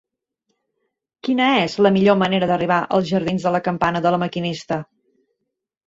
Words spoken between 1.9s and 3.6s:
millor manera d'arribar als jardins de